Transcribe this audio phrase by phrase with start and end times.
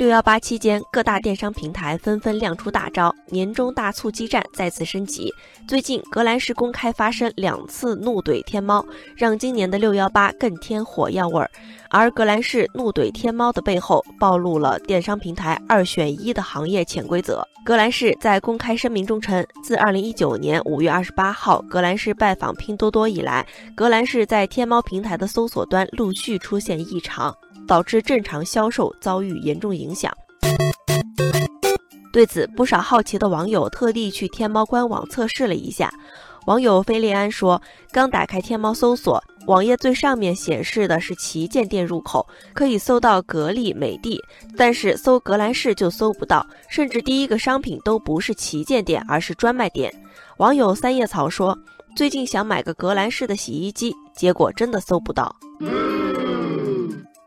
[0.00, 5.30] 六幺八期间，各大电商平台纷纷亮出大招，年终大促激战再次升级。
[5.68, 8.82] 最近，格兰仕公开发声两次怒怼天猫，
[9.14, 11.50] 让今年的六幺八更添火药味儿。
[11.90, 17.46] 而格兰仕怒怼天猫的背后，暴露了电商平台二选一的行业潜规则。
[17.62, 27.36] 格兰仕在公开声明中称，自二零一九年五月二十八号格兰仕拜访拼多多以来，格兰仕在天猫平台的搜索端陆续出现异常。
[27.70, 30.12] 导致正常销售遭遇严重影响。
[32.12, 35.88] 对此，不少好奇的网友特地去天猫官网测试了一下。
[36.46, 44.20] 网友菲利安说：“刚打开天猫搜索，网页最上面显示的是旗舰店入口，可以搜到格力、美的，
[44.56, 49.94] 但是搜格兰仕就搜不到，甚至第一个商品都不是旗舰店，而是专卖店。”
[50.38, 51.56] 网友三叶草说
[51.94, 55.36] ：“最近想买个格兰仕的洗衣机，结果真的搜不到。”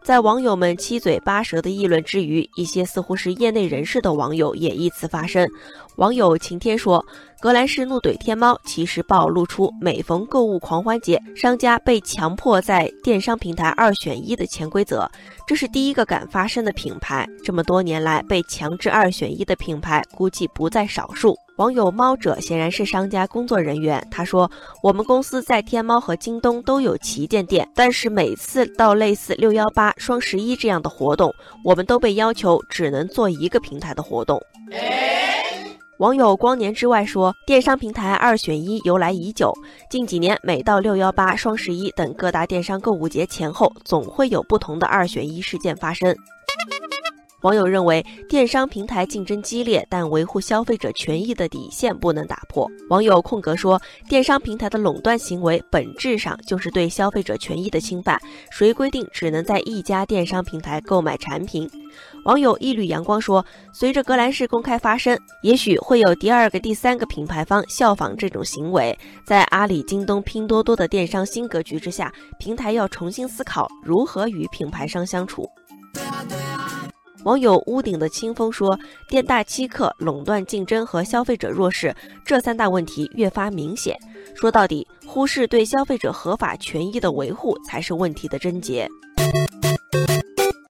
[0.04, 5.48] 在网友们七嘴八舌的议论之余，一些似乎是业内人士的网友也依次发声。
[5.96, 7.04] 网友晴天说
[7.40, 15.10] ：“格兰仕怒怼天猫，其实暴露出每逢购物狂欢节，商家被强迫在电商平台二选一的潜规则。
[15.48, 24.50] 这是第一个敢发声的品牌，这么多年来被强制二选一的品牌估计不在少数。”网友猫者显然是商家工作人员，他说
[24.82, 31.32] ：“我们公司在天猫和京东都有旗舰店，但是每次到类似六幺八、双十一这样的活动，
[31.64, 34.42] 我们都被要求只能做一个平台的活动。”
[36.00, 39.54] 网友光年之外说：“电商平台二选一由来已久，
[39.92, 46.16] 近几年每到六幺八、双十一等各大电商购物节前后，总会有不同的二选一事件发生。”
[47.44, 52.70] 网友认为，电商平台竞争激烈，但维护消费者权益的底线不能打破。
[52.90, 58.18] 网友空格说，电商平台的垄断行为本质上就是对消费者权益的侵犯。
[58.50, 61.70] 谁规定只能在一家电商平台购买产品？
[62.24, 68.98] 网友一缕阳光说，随着格兰仕公开发声，也许会有第二个、第三个品牌方效仿这种行为。
[69.26, 75.46] 在阿里、京东、拼多多的电商新格局之下，平台要重新思考如何与品牌商相处。
[77.24, 81.96] 网友屋顶的清风说：“店大欺客、垄断竞争和消费者弱势
[82.26, 83.98] 这三大问题越发明显。
[84.36, 88.88] 说到底，忽视对消费者合法权益的维护才是问题的症结。”